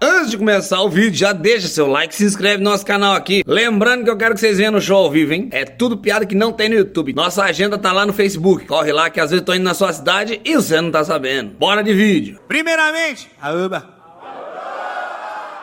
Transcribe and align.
Antes 0.00 0.30
de 0.30 0.38
começar 0.38 0.80
o 0.80 0.88
vídeo, 0.88 1.18
já 1.18 1.32
deixa 1.34 1.68
seu 1.68 1.86
like, 1.86 2.14
se 2.14 2.24
inscreve 2.24 2.62
no 2.64 2.70
nosso 2.70 2.86
canal 2.86 3.14
aqui. 3.14 3.42
Lembrando 3.46 4.02
que 4.02 4.08
eu 4.10 4.16
quero 4.16 4.34
que 4.34 4.40
vocês 4.40 4.56
venham 4.56 4.72
no 4.72 4.80
show 4.80 4.96
ao 5.04 5.10
vivo, 5.10 5.34
hein? 5.34 5.50
É 5.52 5.66
tudo 5.66 5.98
piada 5.98 6.24
que 6.24 6.34
não 6.34 6.52
tem 6.52 6.70
no 6.70 6.74
YouTube. 6.74 7.12
Nossa 7.12 7.44
agenda 7.44 7.76
tá 7.76 7.92
lá 7.92 8.06
no 8.06 8.14
Facebook. 8.14 8.64
Corre 8.64 8.92
lá 8.92 9.10
que 9.10 9.20
às 9.20 9.30
vezes 9.30 9.42
eu 9.42 9.44
tô 9.44 9.52
indo 9.52 9.64
na 9.64 9.74
sua 9.74 9.92
cidade 9.92 10.40
e 10.42 10.54
você 10.54 10.80
não 10.80 10.90
tá 10.90 11.04
sabendo. 11.04 11.50
Bora 11.50 11.84
de 11.84 11.92
vídeo. 11.92 12.40
Primeiramente, 12.48 13.30
Aúba. 13.40 13.94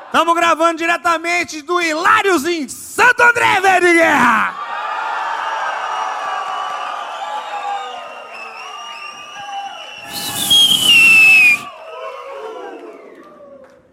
Estamos 0.06 0.36
gravando 0.36 0.78
diretamente 0.78 1.64
do 1.64 1.82
Hiláriozinho, 1.82 2.70
Santo 2.70 3.24
André, 3.24 3.60
velho 3.60 3.88
de 3.88 3.94
guerra. 3.96 4.73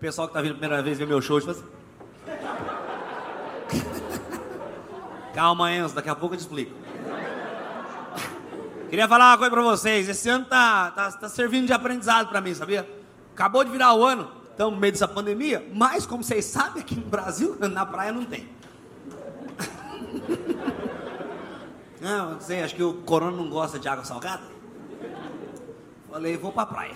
Pessoal 0.01 0.27
que 0.27 0.35
tá 0.35 0.41
vindo 0.41 0.53
a 0.53 0.55
primeira 0.55 0.83
vez 0.83 0.99
ver 0.99 1.07
meu 1.07 1.21
show, 1.21 1.39
tipo 1.39 1.53
assim. 1.53 1.65
Calma, 5.35 5.73
Enzo, 5.73 5.95
daqui 5.95 6.09
a 6.09 6.17
pouco 6.17 6.35
eu 6.35 6.39
te 6.39 6.41
explico. 6.41 6.75
Queria 8.89 9.07
falar 9.07 9.31
uma 9.31 9.39
coisa 9.39 9.53
pra 9.53 9.63
vocês. 9.63 10.09
Esse 10.09 10.29
ano 10.29 10.47
tá, 10.47 10.91
tá, 10.91 11.13
tá 11.13 11.29
servindo 11.29 11.67
de 11.67 11.73
aprendizado 11.73 12.29
pra 12.29 12.41
mim, 12.41 12.53
sabia? 12.55 12.89
Acabou 13.33 13.63
de 13.63 13.71
virar 13.71 13.95
o 13.95 14.05
ano, 14.05 14.29
estamos 14.51 14.75
no 14.75 14.81
meio 14.81 14.93
dessa 14.93 15.07
pandemia, 15.07 15.65
mas 15.73 16.07
como 16.07 16.25
vocês 16.25 16.47
sabem, 16.47 16.83
aqui 16.83 16.97
no 16.97 17.07
Brasil, 17.07 17.57
na 17.71 17.87
praia 17.87 18.11
não 18.11 18.25
tem. 18.25 18.49
Não, 22.01 22.31
não 22.31 22.41
sei, 22.41 22.63
acho 22.63 22.75
que 22.75 22.83
o 22.83 22.95
corona 23.03 23.37
não 23.37 23.51
gosta 23.51 23.79
de 23.79 23.87
água 23.87 24.07
salgada. 24.07 24.43
Falei, 26.11 26.35
vou 26.35 26.51
pra 26.51 26.65
praia. 26.65 26.95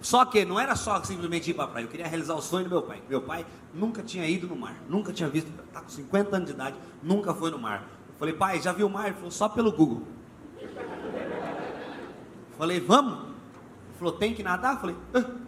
Só 0.00 0.24
que 0.24 0.44
não 0.44 0.60
era 0.60 0.76
só 0.76 1.02
simplesmente 1.02 1.50
ir 1.50 1.54
pra 1.54 1.66
praia, 1.66 1.84
eu 1.84 1.88
queria 1.88 2.06
realizar 2.06 2.34
o 2.34 2.42
sonho 2.42 2.64
do 2.64 2.70
meu 2.70 2.82
pai. 2.82 3.02
Meu 3.08 3.22
pai 3.22 3.46
nunca 3.72 4.02
tinha 4.02 4.28
ido 4.28 4.46
no 4.46 4.56
mar, 4.56 4.76
nunca 4.88 5.12
tinha 5.12 5.28
visto, 5.28 5.50
tá 5.72 5.80
com 5.80 5.88
50 5.88 6.36
anos 6.36 6.48
de 6.48 6.54
idade, 6.54 6.76
nunca 7.02 7.34
foi 7.34 7.50
no 7.50 7.58
mar. 7.58 7.88
Falei, 8.18 8.34
pai, 8.34 8.60
já 8.60 8.72
viu 8.72 8.86
o 8.86 8.90
mar? 8.90 9.06
Ele 9.06 9.14
falou, 9.14 9.30
só 9.30 9.48
pelo 9.48 9.72
Google. 9.72 10.02
Falei, 12.56 12.80
vamos? 12.80 13.24
Ele 13.24 13.98
falou, 13.98 14.14
tem 14.14 14.34
que 14.34 14.42
nadar? 14.42 14.80
Falei, 14.80 14.96
Hã? 15.14 15.26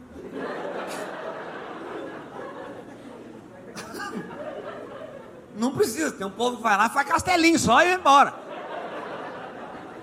Não 5.57 5.73
precisa, 5.73 6.13
tem 6.13 6.27
um 6.27 6.31
povo 6.31 6.59
que 6.59 6.63
vai 6.63 6.77
lá, 6.77 6.89
faz 6.89 7.09
castelinho 7.09 7.59
só 7.59 7.83
e 7.83 7.87
vai 7.87 7.95
embora. 7.95 8.35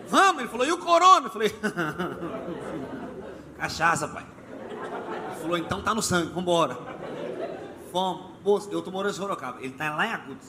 Vamos, 0.08 0.42
ele 0.42 0.50
falou, 0.50 0.66
e 0.66 0.72
o 0.72 0.78
corona? 0.78 1.28
Eu 1.28 1.32
falei, 1.32 1.50
cachaça, 3.58 4.08
pai. 4.08 4.26
Falou, 5.46 5.60
então 5.60 5.80
tá 5.80 5.94
no 5.94 6.02
sangue, 6.02 6.34
vambora. 6.34 6.76
Fomos, 7.92 8.32
moço, 8.44 8.68
eu 8.72 8.82
tô 8.82 8.90
morando 8.90 9.12
em 9.12 9.16
Sorocaba, 9.16 9.62
ele 9.62 9.74
tá 9.74 9.96
lá 9.96 10.08
em 10.08 10.12
Agudos. 10.12 10.48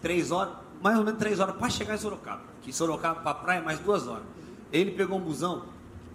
Três 0.00 0.30
horas, 0.30 0.54
mais 0.80 0.96
ou 0.96 1.04
menos 1.04 1.18
três 1.18 1.38
horas 1.38 1.54
para 1.54 1.68
chegar 1.68 1.94
em 1.94 1.98
Sorocaba. 1.98 2.40
Que 2.62 2.72
Sorocaba 2.72 3.20
pra 3.20 3.34
praia, 3.34 3.60
mais 3.60 3.78
duas 3.78 4.08
horas. 4.08 4.24
Ele 4.72 4.92
pegou 4.92 5.18
um 5.18 5.20
busão, 5.20 5.64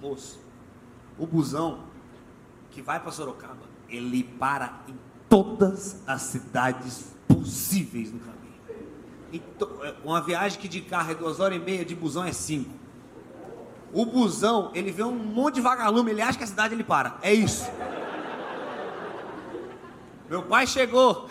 moço, 0.01 0.39
o 1.15 1.27
busão 1.27 1.81
que 2.71 2.81
vai 2.81 2.99
para 2.99 3.11
Sorocaba, 3.11 3.61
ele 3.87 4.23
para 4.23 4.79
em 4.87 4.97
todas 5.29 6.01
as 6.07 6.23
cidades 6.23 7.13
possíveis 7.27 8.11
no 8.11 8.19
caminho. 8.19 8.33
Então, 9.31 9.69
é, 9.83 9.93
uma 10.03 10.21
viagem 10.21 10.59
que 10.59 10.67
de 10.67 10.81
carro 10.81 11.11
é 11.11 11.13
duas 11.13 11.39
horas 11.39 11.55
e 11.55 11.61
meia, 11.61 11.85
de 11.85 11.93
busão 11.93 12.23
é 12.23 12.33
cinco. 12.33 12.71
O 13.93 14.07
busão, 14.07 14.71
ele 14.73 14.91
vê 14.91 15.03
um 15.03 15.13
monte 15.13 15.55
de 15.55 15.61
vagalume, 15.61 16.09
ele 16.09 16.21
acha 16.23 16.35
que 16.35 16.43
a 16.43 16.47
cidade 16.47 16.73
ele 16.73 16.83
para. 16.83 17.17
É 17.21 17.31
isso. 17.31 17.69
Meu 20.33 20.41
pai 20.41 20.65
chegou. 20.65 21.29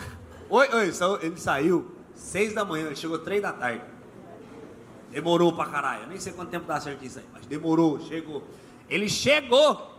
Oi, 0.49 0.69
oi, 0.73 0.93
ele 1.23 1.37
saiu 1.37 1.91
seis 2.15 2.55
da 2.55 2.65
manhã, 2.65 2.87
ele 2.87 2.95
chegou 2.95 3.19
três 3.19 3.43
da 3.43 3.53
tarde. 3.53 3.83
Demorou 5.11 5.53
pra 5.53 5.67
caralho. 5.67 6.03
Eu 6.05 6.07
nem 6.07 6.21
sei 6.21 6.33
quanto 6.33 6.51
tempo 6.51 6.67
dá 6.67 6.81
certo 6.81 7.05
isso 7.05 7.19
aí, 7.19 7.25
mas 7.33 7.45
demorou, 7.45 7.99
chegou. 7.99 8.45
Ele 8.89 9.09
chegou. 9.09 9.99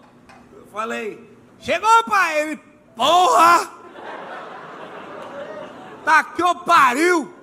Eu 0.55 0.65
falei, 0.67 1.29
chegou, 1.59 1.89
pai? 2.05 2.43
Ele, 2.43 2.55
porra! 2.95 3.69
Tá 6.05 6.23
que 6.23 6.41
eu 6.41 6.55
pariu! 6.55 7.33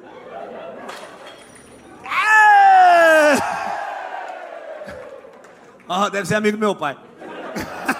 Ó, 5.87 6.09
deve 6.09 6.27
ser 6.27 6.37
amigo 6.37 6.57
do 6.57 6.61
meu 6.61 6.75
pai. 6.75 6.97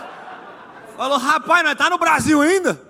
Falou, 0.97 1.19
rapaz, 1.19 1.63
nós 1.63 1.75
tá 1.75 1.91
no 1.91 1.99
Brasil 1.99 2.41
ainda? 2.41 2.89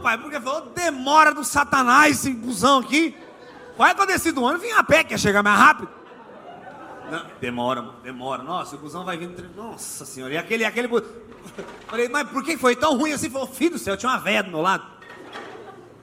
Pai, 0.00 0.18
porque 0.18 0.40
falou, 0.40 0.70
demora 0.74 1.32
do 1.32 1.44
satanás 1.44 2.16
esse 2.16 2.32
busão 2.32 2.80
aqui. 2.80 3.14
Que 3.76 4.02
eu 4.02 4.06
desci 4.06 4.30
do 4.30 4.42
ônibus, 4.42 4.66
vim 4.66 4.72
a 4.72 4.84
pé, 4.84 5.02
quer 5.02 5.18
chegar 5.18 5.42
mais 5.42 5.58
rápido. 5.58 5.88
Não, 7.10 7.24
demora, 7.40 7.82
demora. 8.02 8.42
Nossa, 8.42 8.76
o 8.76 8.78
busão 8.78 9.04
vai 9.04 9.16
vindo. 9.16 9.42
Nossa 9.56 10.04
senhora, 10.04 10.34
e 10.34 10.36
aquele, 10.36 10.64
aquele. 10.64 10.88
Falei, 11.88 12.08
mas 12.08 12.28
por 12.28 12.44
que 12.44 12.56
foi 12.58 12.76
tão 12.76 12.96
ruim 12.96 13.12
assim? 13.12 13.30
Falou, 13.30 13.46
filho 13.46 13.72
do 13.72 13.78
céu, 13.78 13.96
tinha 13.96 14.12
uma 14.12 14.18
velha 14.18 14.42
do 14.42 14.50
meu 14.50 14.60
lado. 14.60 14.86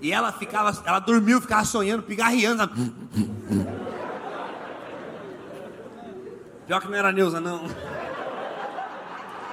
E 0.01 0.11
ela 0.11 0.31
ficava, 0.31 0.75
ela 0.85 0.99
dormiu, 0.99 1.39
ficava 1.39 1.63
sonhando, 1.65 2.03
pigarreando. 2.03 2.69
Pior 6.65 6.81
que 6.81 6.87
não 6.87 6.95
era 6.95 7.09
a 7.09 7.11
Neuza, 7.11 7.39
não. 7.39 7.61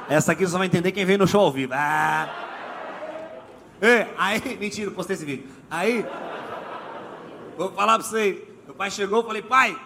Essa 0.09 0.33
aqui 0.33 0.47
só 0.47 0.59
vai 0.59 0.67
entender 0.67 0.93
quem 0.93 1.05
veio 1.05 1.19
no 1.19 1.27
show 1.27 1.41
ao 1.43 1.53
vivo. 1.53 1.73
Ah. 1.75 2.44
Ei, 3.85 4.15
aí, 4.17 4.41
mentira, 4.57 4.91
postei 4.91 5.15
esse 5.15 5.25
vídeo. 5.27 5.47
Aí, 5.71 6.07
vou 7.57 7.71
falar 7.73 7.99
pra 7.99 8.07
vocês. 8.07 8.43
Meu 8.65 8.75
pai 8.75 8.91
chegou, 8.91 9.19
eu 9.19 9.27
falei, 9.27 9.43
pai, 9.43 9.79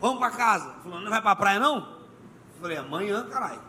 vamos 0.00 0.18
pra 0.18 0.30
casa. 0.30 0.70
Ele 0.70 0.82
falou, 0.84 1.00
não 1.00 1.10
vai 1.10 1.20
pra 1.20 1.36
praia 1.36 1.60
não? 1.60 1.76
Eu 1.80 2.60
falei, 2.62 2.78
amanhã, 2.78 3.26
caralho. 3.28 3.60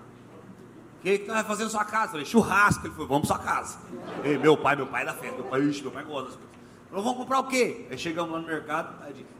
O 1.00 1.02
que, 1.02 1.18
que 1.20 1.28
vai 1.30 1.44
fazer 1.44 1.66
na 1.66 1.70
sua 1.70 1.84
casa? 1.84 2.06
Eu 2.06 2.12
falei, 2.12 2.26
churrasco. 2.26 2.86
Ele 2.88 2.94
falou, 2.94 3.08
vamos 3.10 3.28
pra 3.28 3.36
sua 3.36 3.46
casa. 3.46 3.78
Ei, 4.24 4.38
meu 4.38 4.56
pai, 4.56 4.76
meu 4.78 4.88
pai 4.88 5.02
é 5.02 5.06
da 5.06 5.14
festa. 5.14 5.36
Meu 5.36 5.46
pai, 5.46 5.62
ixi, 5.64 5.82
meu 5.82 5.92
pai 5.92 6.04
gosta 6.06 6.24
das 6.30 6.36
coisas. 6.36 6.52
Falou, 6.90 7.04
vamos 7.04 7.18
comprar 7.20 7.40
o 7.40 7.48
quê? 7.48 7.88
Aí 7.92 7.98
chegamos 7.98 8.32
lá 8.32 8.40
no 8.40 8.48
mercado. 8.48 8.96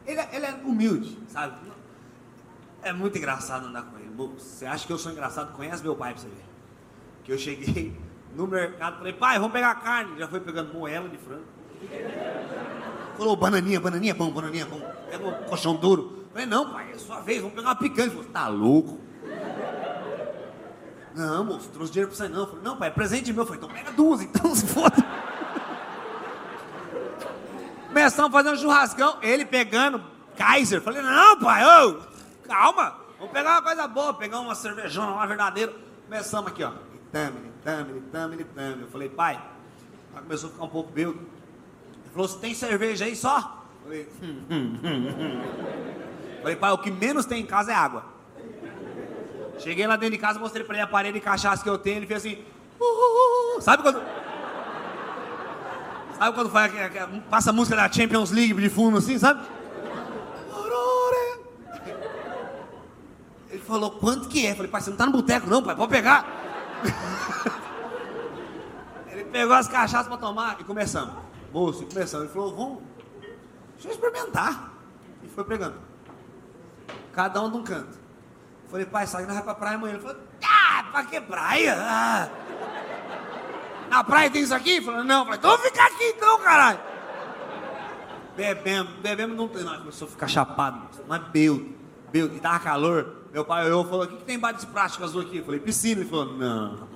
Ele, 0.06 0.20
é- 0.20 0.28
ele 0.32 0.44
é 0.44 0.52
humilde, 0.64 1.18
sabe? 1.28 1.54
É 2.82 2.92
muito 2.92 3.16
engraçado 3.16 3.66
andar 3.66 3.82
com 3.84 3.96
ele. 3.98 4.10
Você 4.38 4.66
acha 4.66 4.86
que 4.86 4.92
eu 4.92 4.98
sou 4.98 5.12
engraçado? 5.12 5.52
Conhece 5.54 5.82
meu 5.82 5.94
pai 5.96 6.12
pra 6.12 6.20
você 6.22 6.28
ver. 6.28 6.44
Que 7.24 7.32
eu 7.32 7.38
cheguei 7.38 7.96
no 8.34 8.46
mercado, 8.46 8.98
falei, 8.98 9.12
pai, 9.12 9.38
vamos 9.38 9.52
pegar 9.52 9.74
carne. 9.76 10.18
Já 10.18 10.26
foi 10.26 10.40
pegando 10.40 10.72
moela 10.72 11.08
de 11.08 11.18
frango. 11.18 11.44
Falou, 13.16 13.36
bananinha, 13.36 13.80
bananinha 13.80 14.12
é 14.12 14.14
bom, 14.14 14.30
bananinha 14.30 14.62
é 14.62 14.66
bom. 14.66 14.80
Pega 15.10 15.26
um 15.26 15.32
colchão 15.44 15.76
duro. 15.76 16.26
Falei, 16.32 16.46
não, 16.46 16.70
pai, 16.70 16.92
é 16.92 16.98
sua 16.98 17.20
vez, 17.20 17.40
vamos 17.40 17.54
pegar 17.54 17.68
uma 17.68 17.76
picanha. 17.76 18.10
Falou, 18.10 18.24
tá 18.24 18.48
louco? 18.48 19.00
Não, 21.14 21.44
moço, 21.44 21.68
trouxe 21.68 21.92
dinheiro 21.92 22.10
pra 22.10 22.16
você 22.16 22.28
não. 22.28 22.46
Falei, 22.46 22.62
não, 22.62 22.76
pai, 22.76 22.88
é 22.88 22.90
presente 22.90 23.32
meu. 23.32 23.42
Eu 23.42 23.46
falei, 23.46 23.62
então 23.62 23.74
pega 23.74 23.92
duas, 23.92 24.22
então 24.22 24.52
se 24.56 24.66
foda. 24.66 24.96
Começamos 27.88 28.32
fazendo 28.32 28.58
churrascão, 28.58 29.18
ele 29.20 29.44
pegando 29.44 30.02
Kaiser. 30.36 30.80
Falei, 30.80 31.02
não, 31.02 31.38
pai, 31.38 31.62
ô, 31.64 32.00
calma. 32.48 32.96
Vamos 33.18 33.32
pegar 33.34 33.50
uma 33.50 33.62
coisa 33.62 33.86
boa, 33.86 34.14
pegar 34.14 34.40
uma 34.40 34.54
cervejona 34.54 35.14
lá 35.14 35.26
verdadeira. 35.26 35.72
Começamos 36.06 36.50
aqui, 36.50 36.64
ó. 36.64 36.72
Tamile, 37.12 37.51
tamile, 37.64 38.00
tamile, 38.12 38.44
tamile. 38.44 38.82
Eu 38.82 38.88
falei, 38.88 39.08
pai, 39.08 39.40
ela 40.12 40.22
começou 40.22 40.48
a 40.48 40.52
ficar 40.52 40.64
um 40.64 40.68
pouco 40.68 40.92
bêbado. 40.92 41.18
Ele 41.18 42.10
falou, 42.12 42.28
você 42.28 42.38
tem 42.38 42.54
cerveja 42.54 43.04
aí 43.04 43.16
só? 43.16 43.64
Eu 43.80 43.84
Falei, 43.84 44.08
hum, 44.22 44.42
hum, 44.50 44.78
hum, 44.82 45.08
hum. 45.18 45.42
Falei, 46.42 46.56
pai, 46.56 46.72
o 46.72 46.78
que 46.78 46.90
menos 46.90 47.24
tem 47.24 47.42
em 47.42 47.46
casa 47.46 47.72
é 47.72 47.74
água. 47.74 48.04
Cheguei 49.58 49.86
lá 49.86 49.96
dentro 49.96 50.16
de 50.16 50.20
casa, 50.20 50.38
mostrei 50.38 50.64
pra 50.64 50.74
ele 50.74 50.82
a 50.82 50.86
parede 50.86 51.14
de 51.18 51.24
cachaça 51.24 51.62
que 51.62 51.68
eu 51.68 51.78
tenho, 51.78 51.98
ele 51.98 52.06
fez 52.06 52.24
assim. 52.24 52.38
"Uh, 52.80 52.84
uh, 52.84 53.58
uh". 53.58 53.62
Sabe 53.62 53.82
quando. 53.82 54.02
Sabe 56.18 56.36
quando 56.36 56.50
faz, 56.50 56.72
passa 57.30 57.50
a 57.50 57.52
música 57.52 57.76
da 57.76 57.90
Champions 57.90 58.30
League 58.30 58.54
de 58.54 58.68
fundo 58.68 58.98
assim, 58.98 59.18
sabe? 59.18 59.44
Ele 63.50 63.60
falou, 63.60 63.90
quanto 63.90 64.28
que 64.28 64.46
é? 64.46 64.52
Eu 64.52 64.56
falei, 64.56 64.70
pai, 64.70 64.80
você 64.80 64.90
não 64.90 64.96
tá 64.96 65.06
no 65.06 65.12
boteco 65.12 65.48
não, 65.48 65.62
pai, 65.62 65.76
pode 65.76 65.90
pegar. 65.90 66.41
Ele 69.10 69.24
pegou 69.24 69.54
as 69.54 69.68
cachaças 69.68 70.08
pra 70.08 70.16
tomar 70.16 70.60
e 70.60 70.64
começamos. 70.64 71.14
Moço, 71.52 71.86
começamos. 71.86 72.26
Ele 72.26 72.34
falou, 72.34 72.56
vamos, 72.56 72.82
deixa 73.74 73.88
eu 73.88 73.92
experimentar. 73.92 74.72
E 75.22 75.28
foi 75.28 75.44
pegando. 75.44 75.76
Cada 77.12 77.40
um 77.42 77.50
de 77.50 77.56
um 77.58 77.62
canto. 77.62 78.00
Falei, 78.68 78.86
pai, 78.86 79.06
sai, 79.06 79.26
nós 79.26 79.34
vai 79.34 79.42
pra 79.42 79.54
praia 79.54 79.76
amanhã. 79.76 79.94
Ele 79.94 80.02
falou, 80.02 80.16
ah, 80.44 80.84
pra 80.90 81.04
que 81.04 81.20
praia? 81.20 81.76
Ah. 81.78 82.28
Na 83.90 84.02
praia 84.02 84.30
tem 84.30 84.42
isso 84.42 84.54
aqui? 84.54 84.76
Eu 84.76 84.82
falei, 84.82 85.04
não. 85.04 85.24
Falei, 85.24 85.38
então 85.38 85.50
vamos 85.50 85.66
ficar 85.66 85.86
aqui 85.86 86.04
então, 86.04 86.40
caralho. 86.40 86.80
Bebemos, 88.34 88.92
bebemos, 88.94 89.36
não 89.36 89.46
tem. 89.46 89.62
Nós 89.62 89.78
começou 89.78 90.08
a 90.08 90.10
ficar 90.10 90.26
chapado, 90.26 90.88
mas 91.06 91.22
beudo, 91.24 91.76
beudo. 92.10 92.34
E 92.34 92.40
tava 92.40 92.58
calor. 92.60 93.21
Meu 93.32 93.46
pai 93.46 93.64
olhou 93.64 93.82
e 93.82 93.88
falou, 93.88 94.04
o 94.04 94.08
que, 94.08 94.16
que 94.16 94.24
tem 94.24 94.36
embaixo 94.36 94.56
desse 94.56 94.66
plástico 94.66 95.04
azul 95.04 95.22
aqui? 95.22 95.38
Eu 95.38 95.44
falei, 95.44 95.58
piscina. 95.58 96.02
Ele 96.02 96.10
falou, 96.10 96.34
não. 96.34 96.86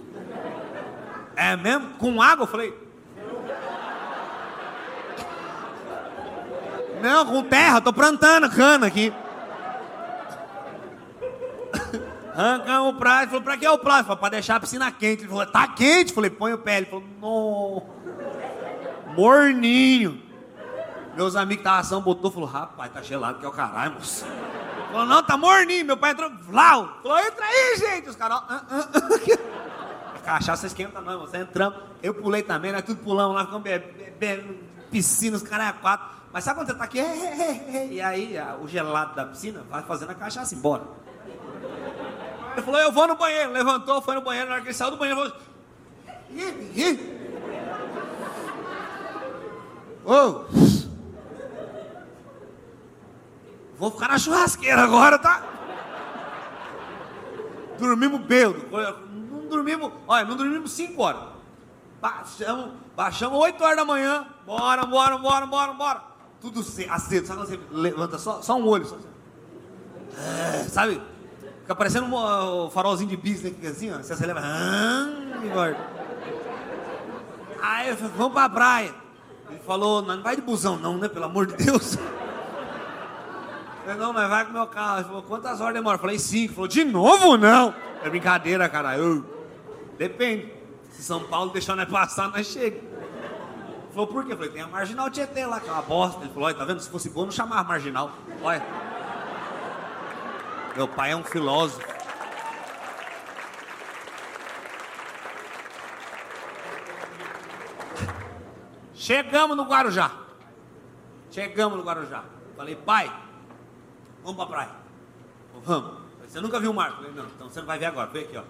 É 1.35 1.56
mesmo? 1.56 1.94
Com 1.94 2.21
água? 2.21 2.43
Eu 2.43 2.47
falei. 2.47 2.87
Não, 7.03 7.27
com 7.27 7.43
terra, 7.43 7.81
tô 7.81 7.93
plantando 7.93 8.50
cana 8.50 8.87
aqui. 8.87 9.12
Arrancamos 12.35 12.94
o 12.94 12.99
prato, 12.99 13.23
ele 13.23 13.29
falou, 13.29 13.43
pra 13.43 13.56
que 13.56 13.65
é 13.65 13.71
o 13.71 13.79
prato? 13.79 14.06
Falei, 14.06 14.21
pra 14.21 14.29
deixar 14.29 14.56
a 14.56 14.61
piscina 14.61 14.93
quente. 14.93 15.23
Ele 15.23 15.31
falou, 15.31 15.47
tá 15.47 15.67
quente? 15.69 16.12
falei, 16.12 16.29
põe 16.29 16.53
o 16.53 16.59
pé. 16.59 16.79
Ele 16.79 16.87
falou, 16.87 17.05
não. 17.21 19.15
Morninho. 19.15 20.23
Meus 21.17 21.35
amigos 21.35 21.62
que 21.62 21.62
estavam 21.62 21.81
ação 21.81 22.03
botou, 22.03 22.31
falou, 22.31 22.47
rapaz, 22.47 22.93
tá 22.93 23.00
gelado 23.00 23.38
que 23.38 23.47
é 23.47 23.49
o 23.49 23.53
caralho, 23.53 23.94
moço. 23.94 24.27
Falou, 24.97 25.15
não, 25.15 25.23
tá 25.23 25.37
morninho. 25.37 25.85
Meu 25.85 25.97
pai 25.99 26.13
entrou, 26.13 26.31
Vlau. 26.41 27.01
Falou, 27.03 27.19
entra 27.19 27.45
aí, 27.45 27.77
gente. 27.77 28.09
Os 28.09 28.17
caras, 28.17 28.39
ah, 28.49 28.63
ah, 28.71 28.89
ah. 30.15 30.19
cachaça 30.25 30.67
esquenta 30.67 31.03
não, 31.03 31.21
você 31.21 31.37
entramos. 31.37 31.79
Eu 32.03 32.15
pulei 32.15 32.43
também, 32.43 32.73
nós 32.73 32.83
tudo 32.83 33.03
pulamos 33.03 33.37
lá, 33.37 33.45
ficamos 33.45 33.63
bebendo, 33.63 34.57
piscina, 34.91 35.37
os 35.37 35.43
caras 35.43 35.69
é 35.69 35.73
quatro. 35.73 36.17
Mas 36.33 36.45
sabe 36.45 36.59
quando 36.59 36.69
você 36.69 36.75
tá 36.75 36.85
aqui? 36.85 36.99
E 37.91 38.01
aí 38.01 38.37
o 38.63 38.67
gelado 38.67 39.15
da 39.15 39.27
piscina 39.27 39.63
vai 39.69 39.83
fazendo 39.83 40.13
a 40.13 40.15
cachaça 40.15 40.55
embora. 40.55 40.85
Ele 42.55 42.63
falou, 42.63 42.81
eu 42.81 42.91
vou 42.91 43.07
no 43.07 43.17
banheiro. 43.17 43.53
Levantou, 43.53 44.01
foi 44.01 44.15
no 44.15 44.23
banheiro. 44.23 44.49
Na 44.49 44.55
hora 44.55 44.63
que 44.63 44.69
ele 44.69 44.75
saiu 44.75 44.93
do 44.93 44.97
banheiro, 44.97 45.21
falou... 45.21 45.37
Ô! 50.07 50.66
Vou 53.78 53.90
ficar 53.90 54.08
na 54.08 54.19
churrasqueira 54.19 54.82
agora, 54.82 55.19
tá? 55.19 55.43
Dormimos 57.78 58.20
bêbado. 58.23 58.64
Não 59.31 59.49
dormimos... 59.49 59.93
Olha, 60.08 60.25
não 60.25 60.37
dormimos 60.37 60.73
5 60.73 61.02
horas. 61.02 61.23
Baixamos, 62.00 62.70
baixamos 62.96 63.38
8 63.38 63.62
horas 63.62 63.76
da 63.76 63.84
manhã. 63.84 64.26
Bora, 64.46 64.87
bora, 64.87 65.19
bora, 65.19 65.46
bora, 65.46 65.73
bora. 65.73 66.02
Tudo 66.40 66.61
aceso. 66.61 67.26
Sabe 67.26 67.40
quando 67.40 67.46
você 67.46 67.61
levanta 67.70 68.19
só, 68.19 68.40
só 68.40 68.56
um 68.56 68.67
olho? 68.67 68.87
Só, 68.87 68.96
é, 70.17 70.64
sabe? 70.64 71.02
Fica 71.61 71.75
parecendo 71.75 72.06
um, 72.06 72.70
farolzinho 72.70 73.11
de 73.11 73.17
bis, 73.17 73.43
né? 73.43 73.52
Assim, 73.69 73.93
ó. 73.93 73.99
Você 73.99 74.12
acelera. 74.12 74.40
Ah, 74.43 75.08
Aí 77.61 77.88
eu 77.88 77.96
falei, 77.96 78.12
vamos 78.17 78.32
pra 78.32 78.49
praia. 78.49 78.94
Ele 79.50 79.61
falou, 79.61 80.02
não, 80.02 80.23
vai 80.23 80.37
de 80.37 80.43
busão 80.43 80.78
não, 80.78 80.96
né? 80.96 81.08
Pelo 81.08 81.25
amor 81.25 81.46
de 81.46 81.56
Deus. 81.64 81.99
Falei, 83.87 84.00
não, 84.00 84.12
mas 84.12 84.29
vai 84.29 84.44
com 84.44 84.50
o 84.50 84.55
meu 84.55 84.67
carro. 84.67 84.97
Ele 84.97 85.05
falou, 85.05 85.23
quantas 85.23 85.61
horas 85.61 85.75
demora? 85.75 85.94
Eu 85.94 86.00
falei, 86.00 86.19
cinco. 86.19 86.47
Ele 86.47 86.55
falou, 86.55 86.69
de 86.69 86.85
novo 86.85 87.37
não? 87.37 87.73
É 88.03 88.11
brincadeira, 88.11 88.69
cara. 88.69 88.99
Eu, 88.99 89.25
depende. 89.97 90.53
Se 90.91 91.05
São 91.05 91.23
Paulo 91.23 91.53
deixar 91.53 91.77
nós 91.77 91.88
passar, 91.88 92.29
nós 92.29 92.49
chega. 92.49 92.79
Ele 92.79 93.93
falou, 93.93 94.09
por 94.09 94.25
quê? 94.25 94.33
Eu 94.33 94.37
falei, 94.37 94.50
tem 94.50 94.62
a 94.62 94.67
Marginal 94.67 95.09
Tietê 95.09 95.47
lá, 95.47 95.61
que 95.61 95.69
é 95.69 95.73
uma 95.73 95.83
bosta. 95.83 96.21
Ele 96.21 96.31
falou, 96.31 96.47
olha, 96.49 96.56
tá 96.56 96.65
vendo? 96.65 96.81
Se 96.81 96.91
fosse 96.91 97.09
bom, 97.11 97.27
não 97.27 97.31
chamava 97.31 97.62
Marginal. 97.62 98.11
Olha. 98.43 98.67
Meu 100.75 100.88
pai 100.88 101.12
é 101.12 101.17
um 101.17 101.23
filósofo. 101.23 101.87
Chegamos 108.94 109.56
no 109.56 109.62
Guarujá. 109.62 110.11
Chegamos 111.31 111.79
no 111.79 111.85
Guarujá. 111.85 112.25
Falei, 112.56 112.75
pai, 112.75 113.12
vamos 114.26 114.37
pra 114.37 114.46
praia. 114.46 114.70
Vamos. 115.64 116.06
Você 116.26 116.40
nunca 116.40 116.58
viu 116.58 116.73
o 116.73 116.75
mar? 116.75 116.96
Falei, 116.96 117.12
não, 117.12 117.25
então 117.26 117.49
você 117.49 117.61
não 117.61 117.67
vai 117.67 117.78
ver 117.78 117.87
agora. 117.87 118.11
Vem 118.11 118.25
aqui, 118.25 118.37
ó. 118.37 118.43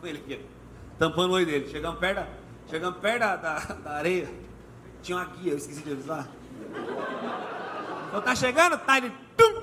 Com 0.00 0.06
ele 0.06 0.18
aqui. 0.18 0.46
Tampando 0.98 1.30
o 1.30 1.34
olho 1.34 1.44
dele. 1.44 1.68
Chegamos 1.68 1.98
perto, 1.98 2.16
da, 2.16 2.26
chegamos 2.70 2.98
perto 3.00 3.18
da, 3.18 3.36
da, 3.36 3.90
areia. 3.90 4.32
Tinha 5.02 5.18
uma 5.18 5.24
guia, 5.24 5.52
eu 5.52 5.58
esqueci 5.58 5.82
de 5.82 5.92
avisar. 5.92 6.28
Então 8.08 8.22
tá 8.22 8.34
chegando, 8.34 8.78
tá 8.78 8.98
ele. 8.98 9.12
Tum, 9.36 9.62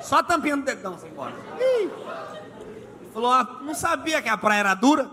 só 0.00 0.22
tampinha 0.22 0.56
no 0.56 0.64
dedão, 0.64 0.98
sem 0.98 1.10
embora. 1.10 1.34
Ele 1.58 1.90
falou, 3.12 3.30
ah, 3.30 3.60
não 3.62 3.74
sabia 3.74 4.22
que 4.22 4.28
a 4.28 4.36
praia 4.38 4.60
era 4.60 4.74
dura. 4.74 5.10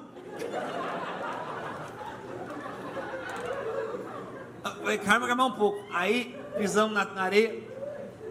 Eu 4.64 4.72
falei, 4.72 4.98
calma, 4.98 5.28
calma 5.28 5.46
um 5.46 5.52
pouco. 5.52 5.84
Aí 5.94 6.40
pisamos 6.58 6.94
na, 6.94 7.06
na, 7.06 7.24
areia. 7.24 7.65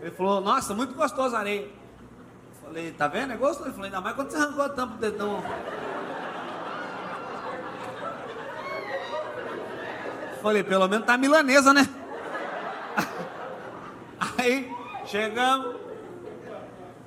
Ele 0.04 0.10
falou, 0.10 0.38
nossa, 0.38 0.74
muito 0.74 0.94
gostosa 0.94 1.38
a 1.38 1.40
areia. 1.40 1.62
Eu 1.62 2.62
falei, 2.62 2.92
tá 2.92 3.08
vendo? 3.08 3.32
É 3.32 3.38
gostoso? 3.38 3.70
Ele 3.70 3.72
falou, 3.72 3.86
ainda 3.86 4.02
mais 4.02 4.14
quando 4.14 4.30
você 4.30 4.36
arrancou 4.36 4.62
a 4.62 4.68
tampa 4.68 4.94
do 4.96 5.00
dedão. 5.00 5.42
Eu 10.30 10.42
falei, 10.42 10.62
pelo 10.62 10.86
menos 10.88 11.06
tá 11.06 11.16
milanesa, 11.16 11.72
né? 11.72 11.88
Aí 14.36 14.70
chegamos, 15.06 15.74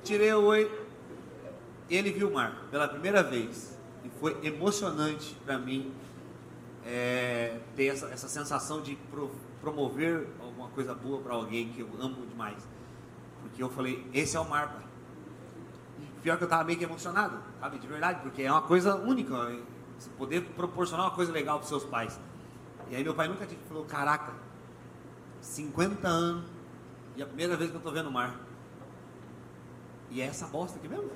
tirei 0.02 0.32
o 0.32 0.42
oi. 0.46 0.68
Ele 1.88 2.10
viu 2.10 2.30
o 2.30 2.34
mar 2.34 2.64
pela 2.68 2.88
primeira 2.88 3.22
vez. 3.22 3.78
E 4.02 4.10
foi 4.18 4.36
emocionante 4.42 5.36
para 5.46 5.56
mim 5.56 5.94
é, 6.84 7.60
ter 7.76 7.86
essa, 7.86 8.06
essa 8.08 8.26
sensação 8.26 8.82
de 8.82 8.96
pro, 9.08 9.30
promover 9.60 10.26
alguma 10.40 10.68
coisa 10.70 10.96
boa 10.96 11.20
para 11.20 11.34
alguém 11.34 11.68
que 11.68 11.78
eu 11.80 11.88
amo 12.00 12.26
demais. 12.26 12.66
Porque 13.48 13.62
eu 13.62 13.70
falei, 13.70 14.08
esse 14.12 14.36
é 14.36 14.40
o 14.40 14.48
mar, 14.48 14.68
pai. 14.68 14.84
Pior 16.22 16.36
que 16.36 16.44
eu 16.44 16.48
tava 16.48 16.64
meio 16.64 16.78
que 16.78 16.84
emocionado, 16.84 17.38
sabe? 17.60 17.78
De 17.78 17.86
verdade, 17.86 18.20
porque 18.22 18.42
é 18.42 18.50
uma 18.50 18.62
coisa 18.62 18.94
única. 18.96 19.34
Você 19.98 20.10
poder 20.16 20.42
proporcionar 20.56 21.06
uma 21.06 21.14
coisa 21.14 21.32
legal 21.32 21.58
para 21.58 21.68
seus 21.68 21.84
pais. 21.84 22.18
E 22.90 22.96
aí 22.96 23.04
meu 23.04 23.14
pai 23.14 23.28
nunca 23.28 23.46
tinha 23.46 23.60
falou, 23.68 23.84
caraca, 23.84 24.32
50 25.40 26.08
anos 26.08 26.44
e 27.16 27.22
a 27.22 27.26
primeira 27.26 27.56
vez 27.56 27.70
que 27.70 27.76
eu 27.76 27.80
tô 27.80 27.90
vendo 27.90 28.08
o 28.08 28.12
mar. 28.12 28.38
E 30.10 30.22
é 30.22 30.26
essa 30.26 30.46
bosta 30.46 30.78
aqui 30.78 30.88
mesmo? 30.88 31.10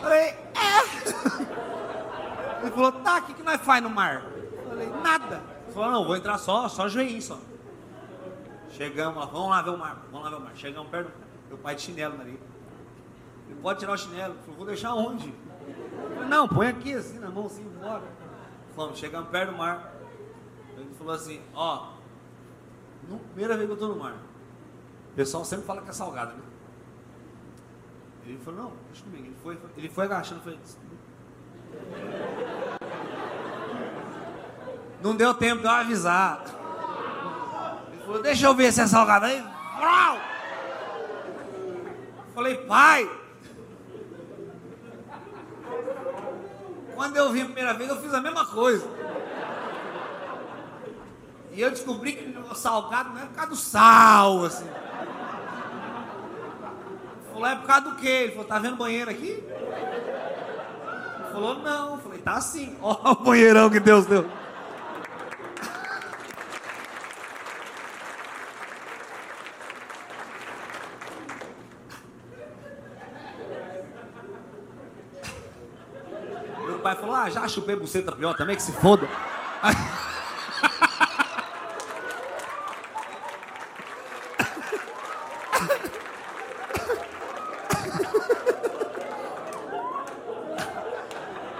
Falei, 0.00 0.28
é. 0.28 0.84
Ele 2.62 2.63
falou, 2.74 2.92
tá, 2.92 3.18
o 3.18 3.22
que, 3.22 3.34
que 3.34 3.42
nós 3.42 3.60
faz 3.60 3.82
no 3.82 3.90
mar? 3.90 4.24
Falei, 4.68 4.88
nada. 5.02 5.42
Ele 5.64 5.72
falou, 5.72 5.90
não, 5.90 6.04
vou 6.04 6.16
entrar 6.16 6.38
só, 6.38 6.68
só 6.68 6.88
joelhinho 6.88 7.22
só. 7.22 7.38
Chegamos 8.70 9.16
lá, 9.16 9.26
vamos 9.26 9.50
lá 9.50 9.62
ver 9.62 9.70
o 9.70 9.78
mar, 9.78 10.02
vamos 10.10 10.24
lá 10.24 10.30
ver 10.30 10.42
o 10.42 10.44
mar. 10.44 10.56
Chegamos 10.56 10.90
perto, 10.90 11.10
meu 11.48 11.58
pai 11.58 11.76
de 11.76 11.82
chinelo 11.82 12.20
ali. 12.20 12.38
Ele 13.48 13.60
pode 13.62 13.78
tirar 13.78 13.92
o 13.92 13.98
chinelo. 13.98 14.34
Eu 14.34 14.40
falei, 14.40 14.56
vou 14.56 14.66
deixar 14.66 14.94
onde? 14.94 15.32
Falei, 16.14 16.28
não, 16.28 16.48
põe 16.48 16.68
aqui 16.68 16.94
assim 16.94 17.18
na 17.18 17.28
mão, 17.28 17.46
assim, 17.46 17.64
bora. 17.80 18.02
Fomos, 18.74 18.98
chegamos 18.98 19.28
perto 19.30 19.52
do 19.52 19.58
mar. 19.58 19.94
Ele 20.76 20.94
falou 20.98 21.14
assim, 21.14 21.40
ó, 21.54 21.92
primeira 23.32 23.56
vez 23.56 23.66
que 23.66 23.72
eu 23.72 23.74
estou 23.74 23.88
no 23.90 24.02
mar. 24.02 24.14
O 25.12 25.14
pessoal 25.14 25.44
sempre 25.44 25.64
fala 25.64 25.82
que 25.82 25.90
é 25.90 25.92
salgado, 25.92 26.32
né? 26.32 26.42
Ele 28.26 28.38
falou, 28.38 28.62
não, 28.62 28.72
deixa 28.86 29.04
comigo. 29.04 29.26
Ele 29.26 29.36
foi, 29.42 29.58
ele 29.76 29.88
foi 29.88 30.04
agachando, 30.04 30.40
foi. 30.40 30.58
Não 35.04 35.14
deu 35.14 35.34
tempo 35.34 35.60
de 35.60 35.66
eu 35.66 35.70
avisar. 35.70 36.42
Ele 37.92 38.02
falou, 38.04 38.22
deixa 38.22 38.46
eu 38.46 38.54
ver 38.54 38.72
se 38.72 38.80
é 38.80 38.86
salgado. 38.86 39.26
Aí, 39.26 39.44
Falei, 42.34 42.56
pai, 42.56 43.08
Quando 46.94 47.16
eu 47.16 47.32
vim 47.32 47.42
a 47.42 47.44
primeira 47.46 47.74
vez, 47.74 47.90
eu 47.90 48.00
fiz 48.00 48.14
a 48.14 48.20
mesma 48.20 48.46
coisa. 48.46 48.88
E 51.52 51.60
eu 51.60 51.70
descobri 51.70 52.12
que 52.12 52.38
o 52.38 52.54
salgado 52.54 53.10
não 53.10 53.20
é 53.20 53.26
por 53.26 53.34
causa 53.34 53.50
do 53.50 53.56
sal, 53.56 54.44
assim. 54.44 54.68
Falou, 57.32 57.46
é 57.46 57.56
por 57.56 57.66
causa 57.66 57.90
do 57.90 57.96
quê? 57.96 58.08
Ele 58.08 58.32
falou, 58.32 58.46
tá 58.46 58.58
vendo 58.58 58.76
banheiro 58.76 59.10
aqui? 59.10 59.30
Ele 59.30 59.44
falou, 61.32 61.58
não. 61.58 61.92
Eu 61.92 61.98
falei, 61.98 62.18
tá 62.20 62.40
sim. 62.40 62.76
Ó 62.82 63.12
o 63.12 63.16
banheirão 63.16 63.68
que 63.68 63.80
Deus 63.80 64.06
deu. 64.06 64.26
Pai 76.84 76.94
falou: 76.96 77.16
Ah, 77.16 77.30
já 77.30 77.48
chupei 77.48 77.74
buceta 77.74 78.12
pior 78.12 78.36
também, 78.36 78.54
que 78.54 78.62
se 78.62 78.70
foda. 78.72 79.08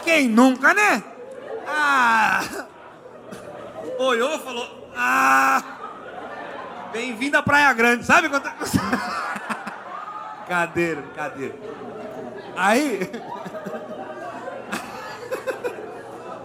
Quem 0.04 0.28
nunca, 0.28 0.74
né? 0.74 1.02
Ah! 1.66 2.42
Olhou, 3.98 4.38
falou: 4.40 4.90
Ah! 4.94 5.62
Bem-vindo 6.92 7.38
à 7.38 7.42
Praia 7.42 7.72
Grande. 7.72 8.04
Sabe 8.04 8.28
quanto. 8.28 8.52
cadeira, 10.46 11.02
cadeira. 11.16 11.54
Aí. 12.54 13.10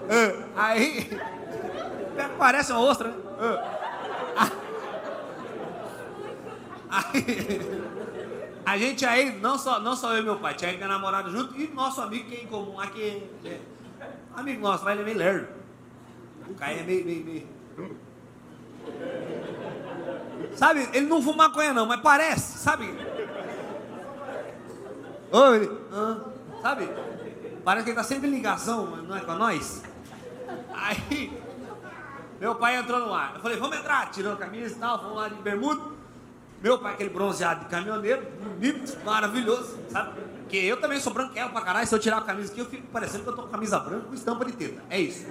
Ah, 0.10 0.68
aí. 0.70 1.10
Parece 2.38 2.72
uma 2.72 2.82
ostra, 2.82 3.10
né? 3.10 3.16
Ah. 4.38 4.52
Aí. 6.90 7.80
A 8.66 8.78
gente 8.78 9.04
aí, 9.04 9.40
não 9.40 9.58
só, 9.58 9.80
não 9.80 9.96
só 9.96 10.14
eu 10.14 10.20
e 10.20 10.24
meu 10.24 10.38
pai, 10.38 10.54
tinha 10.54 10.72
minha 10.74 10.88
namorada 10.88 11.28
junto 11.32 11.60
e 11.60 11.68
nosso 11.70 12.02
amigo 12.02 12.30
que 12.30 12.36
é 12.36 12.44
em 12.44 12.46
comum 12.46 12.80
aqui. 12.80 13.28
É, 13.44 13.60
amigo 14.36 14.62
nosso, 14.62 14.84
mas 14.84 14.94
ele 14.94 15.02
é 15.02 15.06
meio 15.06 15.18
lerdo. 15.18 15.48
O 16.48 16.54
Caio 16.54 16.80
é 16.80 16.84
meio, 16.84 17.04
meio, 17.04 17.26
meio. 17.26 17.48
Sabe, 20.56 20.88
ele 20.94 21.08
não 21.08 21.20
fuma 21.20 21.48
maconha 21.48 21.74
não, 21.74 21.88
mas 21.88 22.00
parece, 22.02 22.60
sabe? 22.60 22.86
Ô, 25.32 25.38
ah, 25.92 26.18
sabe? 26.62 26.90
Parece 27.64 27.86
que 27.86 27.90
ele 27.90 27.98
tá 27.98 28.04
sempre 28.04 28.28
em 28.28 28.32
ligação, 28.32 28.86
não 28.86 29.18
é 29.18 29.22
com 29.22 29.34
nós. 29.34 29.82
Aí, 30.74 31.42
meu 32.40 32.56
pai 32.56 32.78
entrou 32.78 33.00
no 33.00 33.14
ar. 33.14 33.36
Eu 33.36 33.42
falei, 33.42 33.58
vamos 33.58 33.78
entrar. 33.78 34.10
Tirou 34.12 34.34
a 34.34 34.38
camisa 34.38 34.76
e 34.76 34.80
tal, 34.80 34.98
vamos 34.98 35.18
lá 35.18 35.28
de 35.28 35.36
bermuda. 35.36 36.00
Meu 36.62 36.78
pai, 36.78 36.94
aquele 36.94 37.10
bronzeado 37.10 37.62
de 37.62 37.66
caminhoneiro, 37.68 38.26
bonito, 38.42 38.98
maravilhoso, 39.06 39.80
sabe? 39.90 40.20
Porque 40.42 40.58
eu 40.58 40.80
também 40.82 41.00
sou 41.00 41.14
branquelo 41.14 41.52
pra 41.52 41.62
caralho. 41.62 41.88
Se 41.88 41.96
eu 41.96 42.00
tirar 42.00 42.18
a 42.18 42.22
camisa 42.22 42.52
aqui, 42.52 42.60
eu 42.60 42.66
fico 42.66 42.86
parecendo 42.88 43.24
que 43.24 43.30
eu 43.30 43.36
tô 43.36 43.44
com 43.44 43.50
camisa 43.50 43.80
branca 43.80 44.08
com 44.08 44.14
estampa 44.14 44.44
de 44.44 44.52
teta. 44.54 44.84
É 44.90 45.00
isso. 45.00 45.26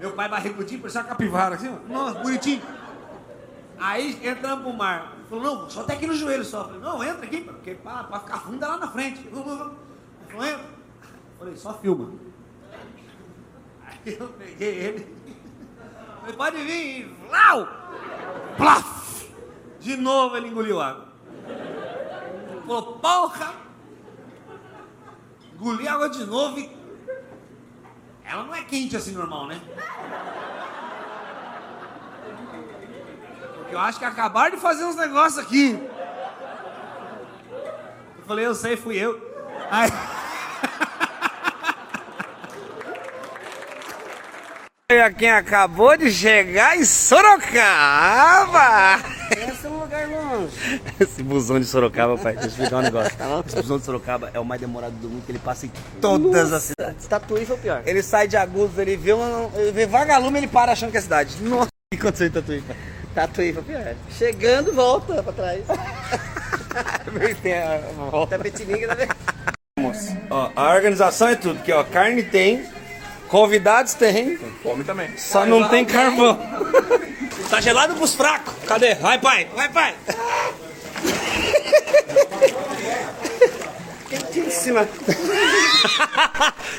Meu 0.00 0.12
pai 0.12 0.28
barrigudinho, 0.28 0.80
parecia 0.80 1.00
uma 1.02 1.08
capivara 1.08 1.54
assim. 1.54 1.78
Nossa, 1.88 2.18
bonitinho. 2.20 2.62
Aí 3.78 4.18
entramos 4.26 4.64
pro 4.64 4.72
mar. 4.72 5.16
Falou, 5.28 5.44
não, 5.44 5.70
só 5.70 5.82
até 5.82 5.92
aqui 5.92 6.06
no 6.06 6.14
joelho 6.14 6.44
só. 6.44 6.64
Falei, 6.64 6.80
não, 6.80 7.04
entra 7.04 7.26
aqui, 7.26 7.42
porque 7.42 7.74
pra, 7.74 8.04
pra 8.04 8.20
ficar 8.20 8.38
fundo 8.38 8.64
é 8.64 8.66
lá 8.66 8.78
na 8.78 8.88
frente. 8.88 9.22
Falou, 9.28 9.76
entra. 10.34 10.64
Falei, 11.38 11.56
só 11.56 11.74
filma. 11.74 12.10
Eu 14.06 14.28
peguei 14.28 14.74
ele. 14.74 15.16
Falei, 16.20 16.36
pode 16.36 16.56
vir. 16.62 17.16
Lau! 17.28 17.68
Plaf! 18.56 19.28
De 19.80 19.96
novo 19.96 20.36
ele 20.36 20.48
engoliu 20.48 20.80
água. 20.80 21.08
Falou, 22.66 22.98
porra! 22.98 23.54
Engoli 25.54 25.88
água 25.88 26.08
de 26.08 26.24
novo 26.24 26.58
e. 26.58 26.80
Ela 28.24 28.44
não 28.44 28.54
é 28.54 28.62
quente 28.62 28.96
assim 28.96 29.12
normal, 29.12 29.46
né? 29.46 29.60
Porque 33.56 33.74
eu 33.74 33.78
acho 33.80 33.98
que 33.98 34.04
acabaram 34.04 34.54
de 34.54 34.62
fazer 34.62 34.84
uns 34.84 34.96
negócios 34.96 35.44
aqui. 35.44 35.72
Eu 38.18 38.24
falei, 38.26 38.46
eu 38.46 38.54
sei, 38.54 38.76
fui 38.76 38.96
eu. 38.96 39.20
Aí. 39.70 39.90
Quem 45.16 45.30
acabou 45.30 45.96
de 45.96 46.10
chegar 46.10 46.76
em 46.76 46.84
Sorocaba! 46.84 47.30
Esse 49.30 49.64
é 49.64 49.70
um 49.70 49.78
lugar 49.78 50.08
longe. 50.08 50.82
Esse 50.98 51.22
busão 51.22 51.60
de 51.60 51.66
Sorocaba, 51.66 52.18
pai, 52.18 52.32
deixa 52.32 52.48
eu 52.48 52.50
explicar 52.50 52.78
um 52.78 52.82
negócio. 52.82 53.12
Esse 53.46 53.54
busão 53.54 53.78
de 53.78 53.84
Sorocaba 53.84 54.32
é 54.34 54.40
o 54.40 54.44
mais 54.44 54.60
demorado 54.60 54.92
do 54.94 55.08
mundo, 55.08 55.24
que 55.24 55.30
ele 55.30 55.38
passa 55.38 55.66
em 55.66 55.72
todas 56.00 56.52
as 56.52 56.64
cidades. 56.64 57.06
Tatuí 57.06 57.46
foi 57.46 57.54
o 57.54 57.58
pior. 57.60 57.82
Ele 57.86 58.02
sai 58.02 58.26
de 58.26 58.36
Agudos, 58.36 58.76
ele 58.78 58.96
vê, 58.96 59.14
um, 59.14 59.48
ele 59.54 59.70
vê 59.70 59.86
vagalume, 59.86 60.40
ele 60.40 60.48
para 60.48 60.72
achando 60.72 60.90
que 60.90 60.98
é 60.98 61.00
cidade. 61.00 61.36
Nossa, 61.40 61.68
o 61.68 61.94
que 61.94 62.00
aconteceu 62.00 62.26
em 62.26 62.30
Tatuí, 62.32 62.60
pai? 62.60 62.76
Tatuí 63.14 63.52
foi 63.52 63.62
o 63.62 63.64
pior. 63.64 63.94
Chegando, 64.10 64.74
volta 64.74 65.22
pra 65.22 65.32
trás. 65.32 65.62
Tem 67.40 67.54
a 67.54 67.78
volta. 68.10 68.36
Tapetininga 68.36 68.88
também. 68.88 69.08
Ó, 70.28 70.50
a 70.56 70.74
organização 70.74 71.28
é 71.28 71.36
tudo, 71.36 71.62
que 71.62 71.72
ó, 71.72 71.84
carne 71.84 72.24
tem, 72.24 72.64
convidados 73.30 73.94
tem, 73.94 74.36
Fome 74.62 74.84
também. 74.84 75.16
só 75.16 75.46
não 75.46 75.68
tem 75.68 75.84
carvão. 75.84 76.38
Tá 77.48 77.60
gelado 77.60 77.94
pros 77.94 78.14
fracos. 78.14 78.52
Cadê? 78.66 78.94
Vai, 78.96 79.18
pai. 79.18 79.48
Vai, 79.54 79.68
pai. 79.68 79.94
Quentíssima. 84.08 84.86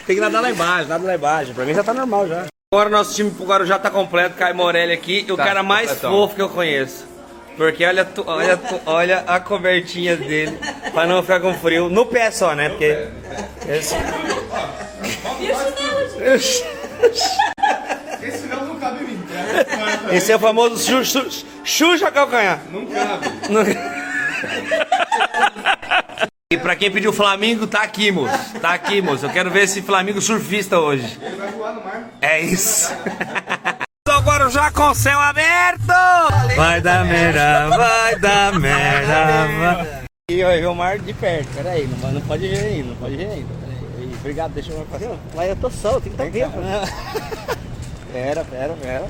Tem 0.06 0.16
que 0.16 0.22
nadar 0.22 0.42
lá 0.42 0.50
embaixo, 0.52 0.88
nada 0.90 1.06
lá 1.06 1.16
embaixo. 1.16 1.54
Pra 1.54 1.66
mim 1.66 1.74
já 1.74 1.84
tá 1.84 1.94
normal 1.94 2.28
já. 2.28 2.46
Agora 2.74 2.90
nosso 2.90 3.14
time 3.16 3.32
pro 3.32 3.46
Guarujá 3.46 3.78
tá 3.80 3.90
completo, 3.90 4.36
Caio 4.36 4.56
Morelli 4.56 4.94
aqui, 4.94 5.26
e 5.28 5.32
o 5.32 5.36
Tá, 5.36 5.44
cara 5.44 5.62
mais 5.64 5.88
completão. 5.90 6.12
fofo 6.12 6.36
que 6.36 6.42
eu 6.42 6.50
conheço. 6.50 7.06
Porque 7.58 7.86
olha, 7.86 8.06
tu- 8.06 8.24
olha, 8.26 8.56
tu- 8.56 8.80
olha 8.86 9.24
a 9.28 9.40
cobertinha 9.40 10.16
dele, 10.16 10.58
pra 10.94 11.06
não 11.06 11.22
ficar 11.22 11.42
com 11.42 11.54
frio. 11.54 11.90
No 11.90 12.06
pé 12.06 12.32
só, 12.32 12.56
né? 12.56 12.70
Porque. 12.70 13.08
Esse... 13.68 13.94
Esse 18.22 18.46
não 18.48 18.66
não 18.66 18.80
cabe 18.80 19.04
em 19.04 19.08
mim. 19.08 19.24
Esse 20.12 20.32
é 20.32 20.36
o 20.36 20.40
famoso 20.40 21.04
chu- 21.04 21.46
Xuxa 21.64 22.12
calcanhar. 22.12 22.60
Não 22.72 22.86
cabe. 22.86 23.28
E 26.52 26.58
pra 26.58 26.76
quem 26.76 26.92
pediu 26.92 27.14
Flamengo, 27.14 27.66
tá 27.66 27.82
aqui, 27.82 28.12
moço. 28.12 28.38
Tá 28.62 28.74
aqui, 28.74 29.02
moço. 29.02 29.26
Eu 29.26 29.30
quero 29.30 29.50
ver 29.50 29.64
esse 29.64 29.82
Flamengo 29.82 30.22
surfista 30.22 30.80
hoje. 30.80 31.18
Ele 31.22 31.36
vai 31.38 31.50
voar 31.52 31.74
no 31.74 31.84
mar. 31.84 32.10
É 32.22 32.40
isso. 32.42 32.92
Agora 34.10 34.50
já 34.50 34.70
com 34.72 34.90
o 34.90 34.94
céu 34.94 35.18
aberto! 35.20 35.88
Vai 36.56 36.82
dar 36.82 37.06
merda, 37.06 37.70
vai 37.70 38.16
dar 38.20 38.60
merda. 38.60 39.26
vai. 39.84 40.02
E 40.30 40.40
eu 40.40 40.50
vi 40.60 40.66
o 40.66 40.76
mar 40.76 41.00
de 41.00 41.14
perto. 41.14 41.48
Peraí, 41.56 41.88
não 41.88 42.22
pode 42.22 42.48
ver 42.48 42.58
ainda, 42.66 42.90
não 42.90 42.96
pode 42.98 43.16
ver 43.16 43.30
ainda. 43.32 43.71
Obrigado, 44.22 44.52
deixa 44.54 44.72
eu 44.72 44.86
passar. 44.86 45.18
Mas 45.36 45.50
eu 45.50 45.56
tô 45.56 45.70
solto, 45.70 46.02
tem 46.02 46.14
que 46.14 46.38
estar 46.38 46.52
tempo. 46.52 46.58
Pera, 48.14 48.44
pera, 48.44 48.74
pera. 48.74 49.06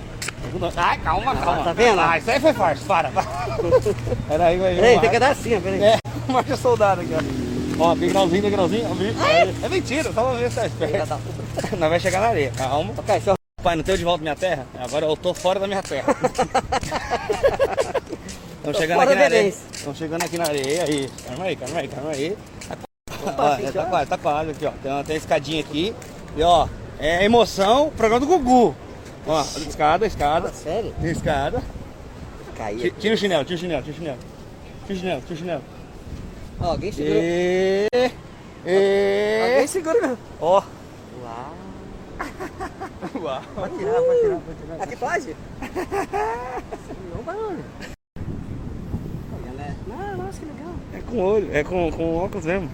Ai, 0.78 0.98
calma, 1.00 1.36
calma. 1.36 1.64
tá 1.64 1.74
vendo? 1.74 2.00
Ah, 2.00 2.18
isso 2.18 2.32
aí 2.32 2.40
foi 2.40 2.54
farsa, 2.54 2.84
para. 2.86 3.10
para. 3.10 3.26
Peraí, 4.28 4.58
vai 4.58 4.76
Peraí, 4.76 5.00
tem 5.00 5.10
que 5.10 5.20
dar 5.20 5.32
assim, 5.32 5.60
peraí. 5.60 5.84
É, 5.84 5.98
marcha 6.32 6.56
soldado 6.56 7.02
aqui, 7.02 7.12
ó. 7.14 7.84
Ó, 7.84 7.96
degrauzinho, 7.96 8.42
degrauzinho. 8.44 8.88
É 9.64 9.70
mentira, 9.70 10.14
só 10.14 10.24
pra 10.24 10.34
ver 10.34 10.50
se 10.50 10.56
tá 10.56 10.68
esperto. 10.68 11.20
Nós 11.78 11.90
vai 11.90 12.00
chegar 12.00 12.22
na 12.22 12.28
areia, 12.28 12.52
calma. 12.56 12.94
Ok, 12.96 13.22
só. 13.22 13.34
Pai, 13.64 13.76
não 13.76 13.84
tenho 13.84 13.98
de 13.98 14.04
volta 14.04 14.22
minha 14.22 14.36
terra? 14.36 14.66
Agora 14.80 15.06
eu 15.06 15.18
tô 15.18 15.34
fora 15.34 15.60
da 15.60 15.68
minha 15.68 15.84
terra. 15.84 16.16
Estamos 18.58 18.78
chegando 18.78 19.02
aqui 19.02 19.16
na 19.16 19.24
areia. 19.24 19.48
Estamos 19.48 19.98
chegando 19.98 20.24
aqui 20.24 20.38
na 20.38 20.44
areia 20.44 20.84
aí. 20.84 21.10
Calma 21.28 21.46
aí, 21.46 21.56
calma 21.56 21.80
aí, 21.80 21.88
calma 21.88 22.12
aí. 22.12 22.38
Ó, 23.26 23.58
já 23.62 23.72
tá 23.72 23.86
quase, 23.86 24.10
tá 24.10 24.18
quase 24.18 24.52
aqui, 24.52 24.66
ó. 24.66 24.72
Tem 24.84 24.92
uma, 24.92 25.04
tem 25.04 25.16
uma 25.16 25.20
escadinha 25.20 25.62
aqui. 25.62 25.96
E 26.36 26.44
ó, 26.44 26.68
é 27.00 27.24
emoção, 27.26 27.90
programa 27.96 28.20
do 28.20 28.28
Gugu. 28.28 28.76
Ó, 29.28 29.42
escada, 29.42 30.06
escada. 30.06 30.50
Sério? 30.50 30.94
Tem 31.02 31.12
escada. 31.12 31.62
Caí. 32.58 32.78
Ti- 32.78 32.92
Tira 33.00 33.14
o 33.14 33.18
chinelo, 33.18 33.44
tira 33.46 33.56
o 33.58 33.60
chinelo, 33.60 33.82
tira 33.84 33.94
o 33.94 33.98
chinelo. 33.98 34.18
Tira 34.88 34.94
o 34.94 35.00
chinelo, 35.00 35.22
tira 35.22 35.34
o 35.34 35.38
chinelo. 35.38 35.62
Ó, 36.60 36.66
alguém 36.72 36.92
segura. 36.92 37.16
E... 37.20 37.88
E... 38.66 39.52
Alguém 39.54 39.68
segura 39.68 40.02
mesmo. 40.02 40.18
Ó. 40.40 40.62
Uau. 41.24 41.54
Uau. 43.24 43.42
Pode 43.56 43.78
tirar, 43.78 43.94
pode 44.02 44.20
tirar, 44.20 44.40
pode 44.40 44.58
tirar. 44.62 44.84
Aqui 44.84 44.96
pode? 44.96 45.36
Não? 47.26 47.66
Olha, 49.34 49.52
né? 49.58 49.76
Não, 49.88 50.18
nossa, 50.18 50.40
que 50.40 50.46
legal. 50.46 50.74
É 50.94 51.00
com 51.02 51.18
olho, 51.20 51.50
é 51.56 51.64
com, 51.64 51.92
com 51.92 52.18
óculos 52.18 52.46
mesmo. 52.46 52.70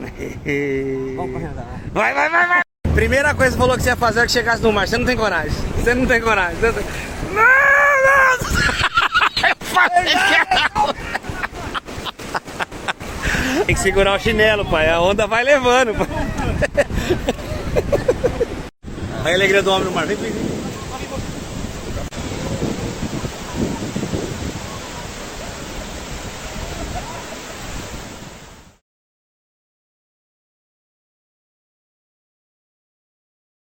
Vamos 1.16 1.32
correndo 1.32 1.56
lá. 1.56 1.66
Vai, 1.92 2.14
vai, 2.14 2.30
vai, 2.30 2.46
vai! 2.48 2.60
Primeira 2.94 3.34
coisa 3.34 3.52
que 3.52 3.56
você 3.56 3.58
falou 3.58 3.76
que 3.76 3.82
você 3.82 3.90
ia 3.90 3.96
fazer 3.96 4.20
é 4.20 4.26
que 4.26 4.32
chegasse 4.32 4.62
no 4.62 4.72
mar. 4.72 4.88
Você 4.88 4.96
não 4.98 5.06
tem 5.06 5.16
coragem. 5.16 5.52
Você 5.76 5.94
não 5.94 6.06
tem 6.06 6.20
coragem. 6.20 6.56
Não, 6.60 6.72
tem... 6.72 6.84
não! 7.32 7.42
não! 7.42 8.38
Eu 9.50 9.56
falei 9.66 10.04
que 10.04 10.20
Tem 13.66 13.74
que 13.74 13.80
segurar 13.80 14.14
o 14.16 14.18
chinelo, 14.18 14.64
pai. 14.66 14.88
A 14.90 15.00
onda 15.00 15.26
vai 15.26 15.44
levando, 15.44 15.94
pai. 15.94 16.06
A 19.24 19.28
alegria 19.28 19.62
do 19.62 19.70
homem 19.70 19.84
no 19.84 19.92
mar. 19.92 20.06
Vem, 20.06 20.16
vem, 20.16 20.32
vem. 20.32 20.59